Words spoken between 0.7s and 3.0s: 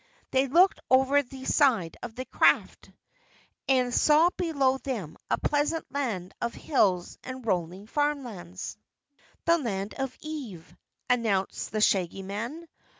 over the side of the craft